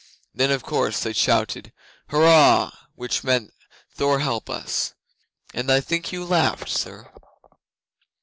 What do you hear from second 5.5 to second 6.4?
and I think you